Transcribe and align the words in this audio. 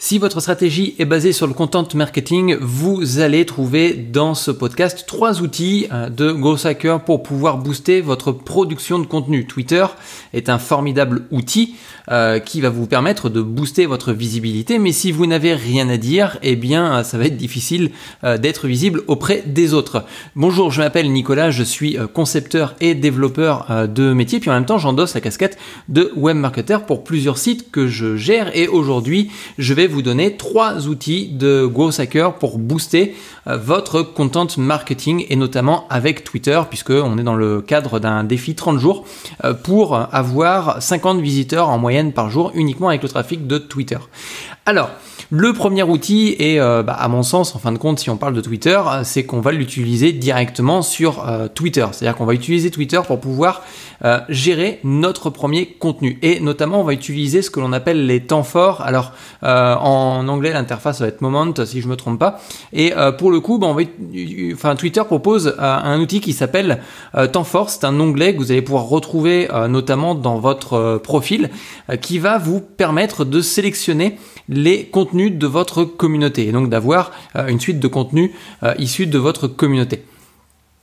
Si 0.00 0.18
votre 0.18 0.38
stratégie 0.38 0.94
est 1.00 1.04
basée 1.04 1.32
sur 1.32 1.48
le 1.48 1.54
content 1.54 1.88
marketing, 1.96 2.56
vous 2.60 3.18
allez 3.18 3.44
trouver 3.44 3.94
dans 3.94 4.36
ce 4.36 4.52
podcast 4.52 5.06
trois 5.08 5.42
outils 5.42 5.88
euh, 5.92 6.08
de 6.08 6.30
Growth 6.30 6.66
Hacker 6.66 7.00
pour 7.00 7.24
pouvoir 7.24 7.58
booster 7.58 8.00
votre 8.00 8.30
production 8.30 9.00
de 9.00 9.06
contenu. 9.06 9.44
Twitter 9.44 9.84
est 10.34 10.50
un 10.50 10.58
formidable 10.58 11.26
outil 11.32 11.74
euh, 12.12 12.38
qui 12.38 12.60
va 12.60 12.68
vous 12.70 12.86
permettre 12.86 13.28
de 13.28 13.42
booster 13.42 13.86
votre 13.86 14.12
visibilité, 14.12 14.78
mais 14.78 14.92
si 14.92 15.10
vous 15.10 15.26
n'avez 15.26 15.52
rien 15.52 15.88
à 15.88 15.96
dire, 15.96 16.38
eh 16.44 16.54
bien 16.54 17.02
ça 17.02 17.18
va 17.18 17.24
être 17.24 17.36
difficile 17.36 17.90
euh, 18.22 18.38
d'être 18.38 18.68
visible 18.68 19.02
auprès 19.08 19.42
des 19.46 19.74
autres. 19.74 20.04
Bonjour, 20.36 20.70
je 20.70 20.80
m'appelle 20.80 21.10
Nicolas, 21.10 21.50
je 21.50 21.64
suis 21.64 21.98
concepteur 22.14 22.76
et 22.80 22.94
développeur 22.94 23.88
de 23.88 24.12
métier, 24.12 24.38
puis 24.38 24.48
en 24.48 24.54
même 24.54 24.64
temps 24.64 24.78
j'endosse 24.78 25.14
la 25.14 25.20
casquette 25.20 25.58
de 25.88 26.12
web 26.14 26.36
marketer 26.36 26.78
pour 26.86 27.02
plusieurs 27.02 27.36
sites 27.36 27.72
que 27.72 27.88
je 27.88 28.16
gère 28.16 28.56
et 28.56 28.68
aujourd'hui 28.68 29.32
je 29.58 29.74
vais 29.74 29.87
vous 29.88 30.02
donner 30.02 30.36
trois 30.36 30.86
outils 30.86 31.28
de 31.28 31.66
Growth 31.66 31.98
Hacker 31.98 32.34
pour 32.34 32.58
booster 32.58 33.16
euh, 33.46 33.56
votre 33.56 34.02
content 34.02 34.46
marketing 34.56 35.26
et 35.28 35.36
notamment 35.36 35.86
avec 35.90 36.24
Twitter 36.24 36.60
puisque 36.68 36.90
on 36.90 37.18
est 37.18 37.22
dans 37.22 37.34
le 37.34 37.60
cadre 37.60 37.98
d'un 37.98 38.24
défi 38.24 38.54
30 38.54 38.78
jours 38.78 39.04
euh, 39.44 39.54
pour 39.54 39.96
avoir 39.96 40.82
50 40.82 41.20
visiteurs 41.20 41.68
en 41.68 41.78
moyenne 41.78 42.12
par 42.12 42.30
jour 42.30 42.52
uniquement 42.54 42.88
avec 42.88 43.02
le 43.02 43.08
trafic 43.08 43.46
de 43.46 43.58
Twitter. 43.58 43.98
Alors, 44.66 44.90
le 45.30 45.52
premier 45.52 45.82
outil, 45.82 46.34
et 46.38 46.60
euh, 46.60 46.82
bah, 46.82 46.94
à 46.94 47.08
mon 47.08 47.22
sens, 47.22 47.54
en 47.54 47.58
fin 47.58 47.72
de 47.72 47.78
compte, 47.78 47.98
si 47.98 48.10
on 48.10 48.16
parle 48.16 48.34
de 48.34 48.40
Twitter, 48.40 48.80
c'est 49.04 49.24
qu'on 49.24 49.40
va 49.40 49.52
l'utiliser 49.52 50.12
directement 50.12 50.82
sur 50.82 51.24
Twitter. 51.54 51.86
C'est-à-dire 51.92 52.16
qu'on 52.16 52.26
va 52.26 52.34
utiliser 52.34 52.70
Twitter 52.70 53.00
pour 53.06 53.20
pouvoir 53.20 53.62
gérer 54.28 54.80
notre 54.84 55.30
premier 55.30 55.66
contenu. 55.66 56.18
Et 56.22 56.40
notamment, 56.40 56.80
on 56.80 56.84
va 56.84 56.92
utiliser 56.92 57.42
ce 57.42 57.50
que 57.50 57.60
l'on 57.60 57.72
appelle 57.72 58.06
les 58.06 58.20
temps 58.20 58.42
forts. 58.42 58.82
Alors, 58.82 59.12
en 59.42 60.26
anglais, 60.28 60.52
l'interface 60.52 61.00
va 61.00 61.08
être 61.08 61.18
Moment, 61.20 61.52
si 61.64 61.80
je 61.80 61.88
me 61.88 61.96
trompe 61.96 62.18
pas. 62.18 62.40
Et 62.72 62.96
euh, 62.96 63.12
pour 63.12 63.30
le 63.30 63.40
coup, 63.40 63.58
bah, 63.58 63.74
Twitter 64.74 65.02
propose 65.04 65.48
euh, 65.48 65.52
un 65.58 66.00
outil 66.00 66.20
qui 66.20 66.32
s'appelle 66.32 66.80
euh, 67.16 67.26
Temps 67.26 67.44
Fort. 67.44 67.70
C'est 67.70 67.84
un 67.84 67.98
onglet 67.98 68.34
que 68.34 68.38
vous 68.38 68.52
allez 68.52 68.62
pouvoir 68.62 68.84
retrouver 68.88 69.48
notamment 69.68 70.14
dans 70.14 70.38
votre 70.38 70.98
profil, 71.02 71.50
qui 72.00 72.18
va 72.18 72.38
vous 72.38 72.60
permettre 72.60 73.24
de 73.24 73.40
sélectionner 73.40 74.18
les 74.48 74.84
contenus 74.84 75.07
de 75.14 75.46
votre 75.46 75.84
communauté 75.84 76.48
et 76.48 76.52
donc 76.52 76.68
d'avoir 76.68 77.12
une 77.34 77.60
suite 77.60 77.80
de 77.80 77.88
contenus 77.88 78.30
issus 78.78 79.06
de 79.06 79.18
votre 79.18 79.48
communauté. 79.48 80.02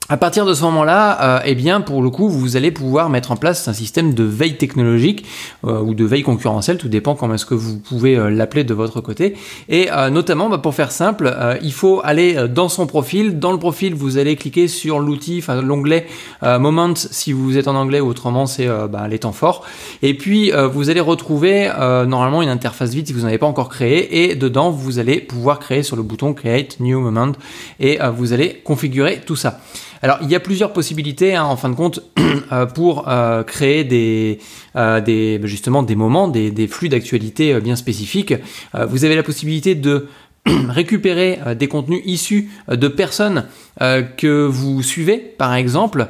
À 0.08 0.16
partir 0.16 0.46
de 0.46 0.54
ce 0.54 0.62
moment-là, 0.62 1.20
euh, 1.20 1.40
eh 1.44 1.56
bien, 1.56 1.80
pour 1.80 2.00
le 2.00 2.10
coup, 2.10 2.28
vous 2.28 2.56
allez 2.56 2.70
pouvoir 2.70 3.10
mettre 3.10 3.32
en 3.32 3.36
place 3.36 3.66
un 3.66 3.72
système 3.72 4.14
de 4.14 4.22
veille 4.22 4.56
technologique 4.56 5.26
euh, 5.66 5.80
ou 5.80 5.94
de 5.94 6.04
veille 6.04 6.22
concurrentielle, 6.22 6.78
tout 6.78 6.88
dépend 6.88 7.16
comment 7.16 7.34
est-ce 7.34 7.44
que 7.44 7.54
vous 7.54 7.78
pouvez 7.78 8.14
euh, 8.16 8.30
l'appeler 8.30 8.62
de 8.62 8.72
votre 8.72 9.00
côté. 9.00 9.34
Et 9.68 9.88
notamment, 10.12 10.48
bah, 10.48 10.58
pour 10.58 10.76
faire 10.76 10.92
simple, 10.92 11.34
il 11.62 11.72
faut 11.72 12.00
aller 12.04 12.46
dans 12.48 12.68
son 12.68 12.86
profil. 12.86 13.40
Dans 13.40 13.50
le 13.50 13.58
profil, 13.58 13.94
vous 13.94 14.16
allez 14.16 14.36
cliquer 14.36 14.68
sur 14.68 15.00
l'outil, 15.00 15.38
enfin 15.38 15.60
l'onglet 15.60 16.06
Moment 16.42 16.94
si 16.94 17.32
vous 17.32 17.58
êtes 17.58 17.66
en 17.66 17.74
anglais, 17.74 18.00
autrement 18.00 18.46
c'est 18.46 18.68
bah, 18.88 19.08
les 19.08 19.18
temps 19.18 19.32
forts. 19.32 19.64
Et 20.02 20.14
puis, 20.14 20.52
vous 20.72 20.90
allez 20.90 21.00
retrouver 21.00 21.70
normalement 21.78 22.42
une 22.42 22.48
interface 22.48 22.90
vide 22.90 23.06
si 23.06 23.12
vous 23.12 23.20
n'en 23.20 23.28
avez 23.28 23.38
pas 23.38 23.46
encore 23.46 23.68
créé. 23.68 24.24
Et 24.24 24.34
dedans, 24.34 24.70
vous 24.70 24.98
allez 24.98 25.20
pouvoir 25.20 25.58
créer 25.58 25.82
sur 25.82 25.96
le 25.96 26.02
bouton 26.02 26.34
Create 26.34 26.78
New 26.80 27.00
Moment 27.00 27.32
et 27.80 27.98
vous 28.16 28.32
allez 28.32 28.60
configurer 28.64 29.20
tout 29.24 29.36
ça. 29.36 29.60
Alors, 30.02 30.18
il 30.22 30.30
y 30.30 30.34
a 30.34 30.40
plusieurs 30.40 30.72
possibilités, 30.72 31.34
hein, 31.34 31.44
en 31.44 31.56
fin 31.56 31.68
de 31.68 31.74
compte, 31.74 32.00
euh, 32.52 32.66
pour 32.66 33.08
euh, 33.08 33.42
créer 33.42 33.84
des, 33.84 34.38
euh, 34.76 35.00
des, 35.00 35.40
justement 35.44 35.82
des 35.82 35.96
moments, 35.96 36.28
des, 36.28 36.50
des 36.50 36.66
flux 36.68 36.88
d'actualité 36.88 37.58
bien 37.60 37.76
spécifiques. 37.76 38.34
vous 38.74 39.04
avez 39.04 39.14
la 39.14 39.22
possibilité 39.22 39.74
de 39.74 40.08
récupérer 40.68 41.38
euh, 41.46 41.54
des 41.54 41.68
contenus 41.68 42.02
issus 42.04 42.50
euh, 42.70 42.76
de 42.76 42.88
personnes 42.88 43.46
euh, 43.82 44.02
que 44.02 44.46
vous 44.46 44.82
suivez, 44.82 45.18
par 45.18 45.54
exemple. 45.54 46.06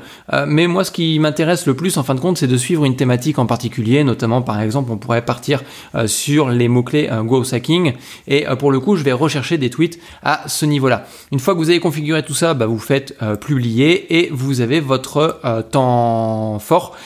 mais 0.46 0.68
moi, 0.68 0.84
ce 0.84 0.92
qui 0.92 1.18
m'intéresse 1.18 1.66
le 1.66 1.74
plus, 1.74 1.96
en 1.96 2.04
fin 2.04 2.14
de 2.14 2.20
compte, 2.20 2.38
c'est 2.38 2.46
de 2.46 2.56
suivre 2.56 2.84
une 2.84 2.94
thématique 2.94 3.38
en 3.38 3.46
particulier. 3.46 4.04
Notamment, 4.04 4.42
par 4.42 4.60
exemple, 4.60 4.92
on 4.92 4.98
pourrait 4.98 5.24
partir 5.24 5.62
sur 6.06 6.50
les 6.50 6.68
mots-clés 6.68 7.10
growth 7.24 7.52
hacking. 7.52 7.94
Et 8.28 8.44
pour 8.58 8.70
le 8.70 8.78
coup, 8.78 8.94
je 8.94 9.02
vais 9.02 9.12
rechercher 9.12 9.58
des 9.58 9.70
tweets 9.70 9.98
à 10.22 10.42
ce 10.46 10.64
niveau-là. 10.64 11.06
Une 11.32 11.40
fois 11.40 11.54
que 11.54 11.58
vous 11.58 11.70
avez 11.70 11.80
configuré 11.80 12.22
tout 12.22 12.34
ça, 12.34 12.54
bah, 12.54 12.66
vous 12.66 12.78
faites 12.78 13.16
publier 13.40 14.18
et 14.18 14.28
vous 14.32 14.60
avez 14.60 14.78
votre 14.78 15.40
temps 15.70 16.58
fort 16.60 16.96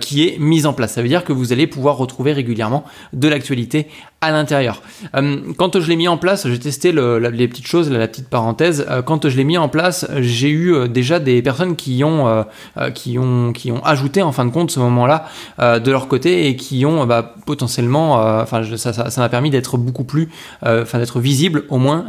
qui 0.00 0.26
est 0.26 0.38
mis 0.38 0.64
en 0.64 0.72
place. 0.72 0.94
Ça 0.94 1.02
veut 1.02 1.08
dire 1.08 1.24
que 1.24 1.34
vous 1.34 1.52
allez 1.52 1.66
pouvoir 1.66 1.96
retrouver 1.96 2.32
régulièrement 2.32 2.84
de 3.12 3.28
l'actualité 3.28 3.88
à 4.22 4.30
l'intérieur. 4.30 4.82
quand 5.12 5.78
je 5.78 5.88
l'ai 5.88 5.96
mis 5.96 6.08
en 6.08 6.16
place, 6.16 6.46
testé 6.76 6.92
les 6.92 7.48
petites 7.48 7.66
choses, 7.66 7.90
la, 7.90 8.06
petite 8.06 8.28
parenthèse. 8.28 8.86
Euh, 8.90 9.02
quand 9.02 9.28
je 9.28 9.36
l'ai 9.36 9.44
mis 9.44 9.58
en 9.58 9.68
place, 9.68 10.06
j'ai 10.18 10.50
eu 10.50 10.74
euh, 10.74 10.88
déjà 10.88 11.18
des 11.18 11.42
personnes 11.42 11.76
qui 11.76 12.04
ont, 12.04 12.28
euh, 12.28 12.90
qui 12.90 13.18
ont, 13.18 13.52
qui 13.52 13.72
ont 13.72 13.82
ajouté 13.84 14.22
en 14.22 14.32
fin 14.32 14.44
de 14.44 14.50
compte 14.50 14.70
ce 14.70 14.80
moment-là 14.80 15.26
de 15.58 15.90
leur 15.90 16.08
côté 16.08 16.48
et 16.48 16.56
qui 16.56 16.84
ont 16.84 17.06
bah, 17.06 17.34
potentiellement, 17.46 18.14
enfin 18.14 18.62
ça 18.76 19.20
m'a 19.20 19.28
permis 19.28 19.50
d'être 19.50 19.78
beaucoup 19.78 20.04
plus, 20.04 20.28
enfin 20.62 20.98
d'être 20.98 21.20
visible 21.20 21.64
au 21.68 21.78
moins 21.78 22.04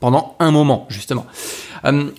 pendant 0.00 0.34
un 0.40 0.50
moment 0.50 0.86
justement. 0.88 1.26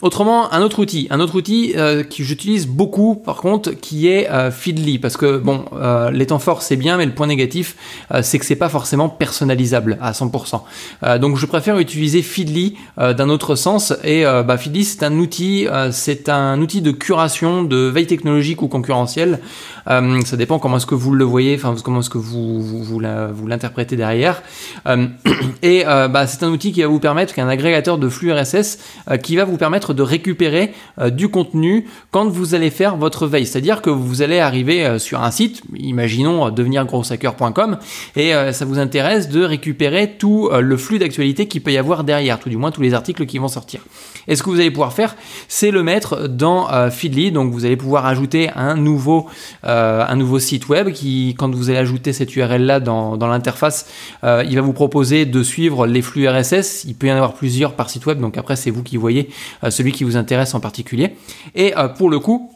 autrement, 0.02 0.52
un 0.54 0.62
autre 0.62 0.80
outil, 0.80 1.08
un 1.10 1.20
autre 1.20 1.36
outil 1.36 1.74
que 1.74 2.24
j'utilise 2.24 2.68
beaucoup 2.68 3.16
par 3.16 3.38
contre, 3.38 3.72
qui 3.72 4.08
est 4.08 4.30
Feedly, 4.52 5.00
parce 5.00 5.18
que 5.18 5.38
bon, 5.38 5.66
les 6.12 6.28
temps 6.28 6.40
forts 6.40 6.62
c'est 6.62 6.78
bien, 6.78 6.98
mais 6.98 7.06
le 7.06 7.14
point 7.14 7.28
négatif 7.28 7.76
c'est 8.22 8.40
que 8.40 8.46
c'est 8.46 8.56
pas 8.56 8.70
forcément 8.70 9.10
personnalisable 9.10 9.98
à 10.02 10.12
100%. 10.12 11.20
donc 11.20 11.38
je 11.38 11.46
préfère 11.46 11.57
préfère 11.58 11.80
utiliser 11.80 12.22
Feedly 12.22 12.76
euh, 13.00 13.16
d'un 13.16 13.30
autre 13.30 13.56
sens. 13.56 13.92
Et 14.04 14.28
euh, 14.28 14.44
bah, 14.44 14.60
Feedly, 14.60 14.84
c'est 14.84 15.02
un 15.02 15.18
outil, 15.18 15.68
euh, 15.68 15.90
c'est 15.92 16.30
un 16.30 16.62
outil 16.62 16.82
de 16.82 16.92
curation 16.92 17.64
de 17.64 17.78
veille 17.78 18.06
technologique 18.06 18.62
ou 18.62 18.68
concurrentielle. 18.68 19.40
ça 19.88 20.38
dépend 20.38 20.60
comment 20.60 20.78
est-ce 20.78 20.86
que 20.86 20.96
vous 20.96 21.14
le 21.14 21.24
voyez, 21.24 21.56
enfin 21.56 21.74
comment 21.84 22.02
est-ce 22.02 22.10
que 22.12 22.20
vous 22.20 22.62
vous, 22.62 23.00
l'interprétez 23.00 23.96
derrière. 23.96 24.44
et 25.64 25.84
bah, 25.86 26.28
c'est 26.28 26.44
un 26.44 26.50
outil 26.50 26.74
qui 26.74 26.82
va 26.82 26.88
vous 26.88 27.00
permettre, 27.00 27.34
qui 27.34 27.40
est 27.40 27.44
un 27.44 27.48
agrégateur 27.48 27.98
de 27.98 28.10
flux 28.10 28.32
RSS, 28.34 28.80
qui 29.24 29.38
va 29.38 29.46
vous 29.46 29.56
permettre 29.56 29.94
de 29.94 30.04
récupérer 30.04 30.74
du 31.12 31.30
contenu 31.30 31.88
quand 32.12 32.28
vous 32.28 32.54
allez 32.54 32.70
faire 32.70 32.98
votre 32.98 33.28
veille. 33.28 33.46
C'est-à-dire 33.46 33.82
que 33.82 33.90
vous 33.90 34.22
allez 34.22 34.40
arriver 34.40 35.00
sur 35.00 35.24
un 35.24 35.32
site, 35.32 35.62
imaginons 35.78 36.50
devenirgrosshacker.com, 36.50 37.78
et 38.18 38.34
ça 38.52 38.66
vous 38.66 38.80
intéresse 38.80 39.30
de 39.30 39.42
récupérer 39.42 40.18
tout 40.20 40.50
le 40.52 40.78
flux 40.78 41.00
d'actualité 41.00 41.47
qu'il 41.48 41.62
peut 41.62 41.72
y 41.72 41.78
avoir 41.78 42.04
derrière, 42.04 42.40
tout 42.40 42.50
du 42.50 42.58
moins 42.58 42.72
tous 42.72 42.82
les 42.82 42.94
articles 42.94 43.26
qui 43.26 43.38
vont 43.38 43.48
sortir. 43.48 43.82
Et 44.28 44.36
ce 44.36 44.44
que 44.44 44.50
vous 44.50 44.60
allez 44.60 44.72
pouvoir 44.72 44.94
faire, 44.94 45.16
c'est 45.48 45.72
le 45.72 45.84
mettre 45.84 46.28
dans 46.28 46.72
euh, 46.72 46.90
Feedly, 46.90 47.32
donc 47.32 47.52
vous 47.52 47.66
allez 47.66 47.78
pouvoir 47.78 48.06
ajouter 48.06 48.50
un 48.56 48.76
nouveau, 48.76 49.28
euh, 49.66 50.06
un 50.08 50.16
nouveau 50.16 50.40
site 50.40 50.68
web 50.70 50.92
qui, 50.92 51.36
quand 51.38 51.54
vous 51.54 51.70
allez 51.70 51.80
ajouter 51.80 52.14
cette 52.14 52.36
URL 52.36 52.66
là 52.66 52.80
dans, 52.80 53.18
dans 53.18 53.28
l'interface, 53.28 53.88
euh, 54.24 54.44
il 54.48 54.56
va 54.56 54.62
vous 54.62 54.74
proposer 54.74 55.26
de 55.26 55.44
suivre 55.44 55.88
les 55.88 56.02
flux 56.02 56.28
RSS. 56.28 56.86
Il 56.86 56.96
peut 56.96 57.08
y 57.08 57.12
en 57.12 57.16
avoir 57.16 57.34
plusieurs 57.34 57.74
par 57.74 57.90
site 57.90 58.06
web, 58.06 58.20
donc 58.20 58.38
après 58.38 58.56
c'est 58.56 58.72
vous 58.72 58.84
qui 58.84 58.98
voyez 58.98 59.30
celui 59.70 59.92
qui 59.92 60.04
vous 60.04 60.18
intéresse 60.18 60.54
en 60.54 60.60
particulier. 60.60 61.16
Et 61.56 61.74
pour 61.98 62.10
le 62.10 62.20
coup, 62.20 62.52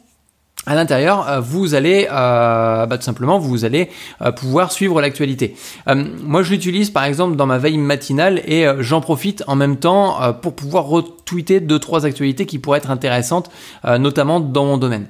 à 0.68 0.76
l'intérieur, 0.76 1.28
euh, 1.28 1.40
vous 1.40 1.74
allez 1.74 2.08
euh, 2.12 2.86
bah, 2.86 2.98
tout 2.98 3.04
simplement 3.04 3.40
vous 3.40 3.66
allez 3.66 3.90
euh, 4.22 4.32
pouvoir 4.32 4.72
suivre 4.72 5.02
l'actualité. 5.02 5.56
moi, 5.88 6.44
je 6.44 6.52
l'utilise 6.52 6.92
par 6.92 7.04
exemple 7.04 7.36
dans 7.36 7.48
ma 7.48 7.58
veille 7.58 7.78
matinale 7.78 8.42
et 8.46 8.66
j'en 8.80 9.02
profite 9.02 9.44
en 9.48 9.56
même 9.56 9.78
temps 9.78 10.20
pour 10.42 10.56
pouvoir 10.56 10.86
retweeter 10.86 11.60
deux 11.60 11.80
trois 11.80 12.06
actualités 12.06 12.46
qui 12.46 12.60
pourraient 12.60 12.78
être 12.78 12.92
intéressantes, 12.92 13.50
notamment 13.84 14.40
dans 14.40 14.66
mon 14.66 14.78
domaine. 14.78 15.08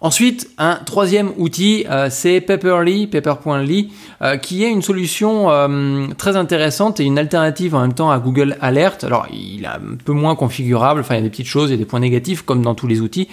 Ensuite, 0.00 0.48
un 0.58 0.76
troisième 0.76 1.32
outil, 1.38 1.84
euh, 1.90 2.06
c'est 2.08 2.40
Paperly, 2.40 3.08
Paper.ly, 3.08 3.90
euh, 4.22 4.36
qui 4.36 4.62
est 4.62 4.70
une 4.70 4.80
solution 4.80 5.50
euh, 5.50 6.06
très 6.16 6.36
intéressante 6.36 7.00
et 7.00 7.04
une 7.04 7.18
alternative 7.18 7.74
en 7.74 7.80
même 7.80 7.94
temps 7.94 8.08
à 8.12 8.20
Google 8.20 8.56
Alert. 8.60 9.02
Alors, 9.02 9.26
il 9.32 9.64
est 9.64 9.66
un 9.66 9.96
peu 10.04 10.12
moins 10.12 10.36
configurable, 10.36 11.00
enfin, 11.00 11.16
il 11.16 11.18
y 11.18 11.20
a 11.20 11.24
des 11.24 11.30
petites 11.30 11.48
choses, 11.48 11.72
a 11.72 11.76
des 11.76 11.84
points 11.84 11.98
négatifs 11.98 12.42
comme 12.42 12.62
dans 12.62 12.76
tous 12.76 12.86
les 12.86 13.00
outils. 13.00 13.26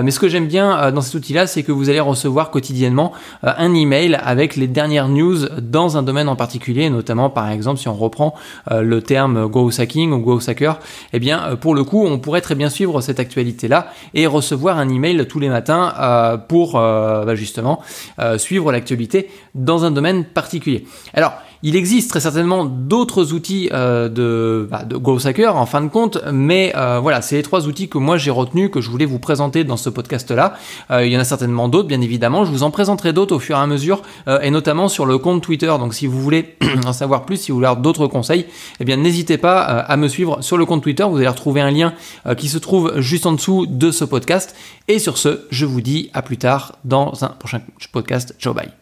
mais 0.00 0.12
ce 0.12 0.20
que 0.20 0.28
j'aime 0.28 0.46
bien 0.46 0.92
dans 0.92 1.00
cet 1.00 1.14
outil-là, 1.14 1.48
c'est 1.48 1.64
que 1.64 1.72
vous 1.72 1.90
allez 1.90 2.00
recevoir 2.00 2.50
quotidiennement 2.50 3.12
un 3.42 3.74
email 3.74 4.14
avec 4.14 4.54
les 4.54 4.68
dernières 4.68 5.08
news 5.08 5.48
dans 5.60 5.96
un 5.96 6.02
domaine 6.02 6.28
en 6.28 6.36
particulier, 6.36 6.88
notamment 6.88 7.30
par 7.30 7.50
exemple 7.50 7.80
si 7.80 7.88
on 7.88 7.94
reprend 7.94 8.34
le 8.70 9.02
terme 9.02 9.48
Go 9.48 9.70
Hacking 9.76 10.12
ou 10.12 10.18
Go 10.18 10.40
Hacker, 10.46 10.78
eh 11.12 11.18
bien, 11.18 11.56
pour 11.60 11.74
le 11.74 11.84
coup, 11.84 12.04
on 12.04 12.18
pourrait 12.18 12.40
très 12.40 12.54
bien 12.54 12.70
suivre 12.70 13.00
cette 13.00 13.18
actualité-là 13.18 13.92
et 14.14 14.26
recevoir 14.26 14.78
un 14.78 14.88
email 14.88 15.26
tous 15.26 15.40
les 15.40 15.48
matins 15.48 15.92
euh, 16.12 16.36
pour 16.36 16.76
euh, 16.76 17.24
bah, 17.24 17.34
justement 17.34 17.80
euh, 18.18 18.38
suivre 18.38 18.70
l'actualité 18.70 19.30
dans 19.54 19.84
un 19.84 19.90
domaine 19.90 20.24
particulier. 20.24 20.84
Alors, 21.14 21.32
il 21.62 21.76
existe 21.76 22.10
très 22.10 22.20
certainement 22.20 22.64
d'autres 22.64 23.32
outils 23.32 23.68
euh, 23.72 24.08
de, 24.08 24.68
bah, 24.70 24.84
Hacker 25.24 25.56
en 25.56 25.66
fin 25.66 25.80
de 25.80 25.88
compte, 25.88 26.18
mais 26.32 26.72
euh, 26.76 26.98
voilà, 27.00 27.22
c'est 27.22 27.36
les 27.36 27.42
trois 27.42 27.68
outils 27.68 27.88
que 27.88 27.98
moi 27.98 28.16
j'ai 28.16 28.30
retenus, 28.30 28.70
que 28.70 28.80
je 28.80 28.90
voulais 28.90 29.04
vous 29.04 29.18
présenter 29.20 29.62
dans 29.62 29.76
ce 29.76 29.88
podcast-là. 29.88 30.54
Euh, 30.90 31.06
il 31.06 31.12
y 31.12 31.16
en 31.16 31.20
a 31.20 31.24
certainement 31.24 31.68
d'autres, 31.68 31.88
bien 31.88 32.00
évidemment. 32.00 32.44
Je 32.44 32.50
vous 32.50 32.64
en 32.64 32.70
présenterai 32.70 33.12
d'autres 33.12 33.36
au 33.36 33.38
fur 33.38 33.56
et 33.56 33.60
à 33.60 33.66
mesure, 33.66 34.02
et 34.42 34.50
notamment 34.50 34.88
sur 34.88 35.06
le 35.06 35.18
compte 35.18 35.42
Twitter. 35.42 35.72
Donc 35.78 35.94
si 35.94 36.06
vous 36.06 36.20
voulez 36.20 36.56
en 36.86 36.92
savoir 36.92 37.24
plus, 37.24 37.36
si 37.36 37.52
vous 37.52 37.58
voulez 37.58 37.68
avoir 37.68 37.82
d'autres 37.82 38.06
conseils, 38.06 38.46
eh 38.80 38.84
bien 38.84 38.96
n'hésitez 38.96 39.38
pas 39.38 39.60
à 39.62 39.96
me 39.96 40.08
suivre 40.08 40.42
sur 40.42 40.56
le 40.56 40.66
compte 40.66 40.82
Twitter. 40.82 41.04
Vous 41.04 41.16
allez 41.16 41.28
retrouver 41.28 41.60
un 41.60 41.70
lien 41.70 41.94
qui 42.36 42.48
se 42.48 42.58
trouve 42.58 43.00
juste 43.00 43.26
en 43.26 43.32
dessous 43.32 43.66
de 43.66 43.90
ce 43.90 44.04
podcast. 44.04 44.56
Et 44.88 44.98
sur 44.98 45.18
ce, 45.18 45.42
je 45.50 45.66
vous 45.66 45.80
dis 45.80 46.10
à 46.12 46.22
plus 46.22 46.38
tard 46.38 46.76
dans 46.84 47.24
un 47.24 47.28
prochain 47.28 47.60
podcast. 47.92 48.34
Ciao, 48.38 48.52
bye. 48.54 48.81